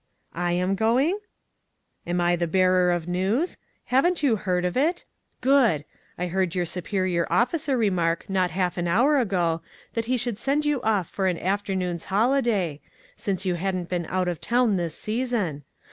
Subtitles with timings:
[0.49, 1.19] "I am going?"
[2.07, 3.57] "Am I the bearer of news?
[3.85, 5.05] Haven't you heard of it?
[5.41, 5.85] Good!
[6.17, 9.61] I heard your supe rior officer remark, not half an hour ago,
[9.93, 12.81] that he should send you off for an after Boon's holiday,
[13.15, 15.65] since you hadn't been out of town this season.